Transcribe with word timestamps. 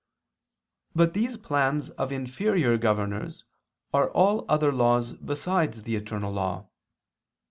But 0.95 1.13
these 1.13 1.37
plans 1.37 1.91
of 1.91 2.11
inferior 2.11 2.75
governors 2.79 3.43
are 3.93 4.09
all 4.09 4.45
other 4.49 4.71
laws 4.73 5.13
besides 5.13 5.83
the 5.83 5.95
eternal 5.95 6.33
law. 6.33 6.67